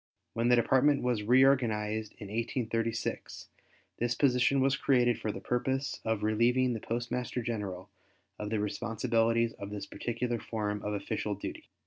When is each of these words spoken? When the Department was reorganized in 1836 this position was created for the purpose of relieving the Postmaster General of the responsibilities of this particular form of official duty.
When 0.33 0.47
the 0.49 0.55
Department 0.55 1.03
was 1.03 1.21
reorganized 1.21 2.13
in 2.13 2.29
1836 2.29 3.49
this 3.99 4.15
position 4.15 4.59
was 4.59 4.75
created 4.75 5.19
for 5.21 5.31
the 5.31 5.39
purpose 5.39 5.99
of 6.03 6.23
relieving 6.23 6.73
the 6.73 6.79
Postmaster 6.79 7.43
General 7.43 7.87
of 8.39 8.49
the 8.49 8.59
responsibilities 8.59 9.53
of 9.53 9.69
this 9.69 9.85
particular 9.85 10.39
form 10.39 10.81
of 10.81 10.93
official 10.95 11.35
duty. 11.35 11.69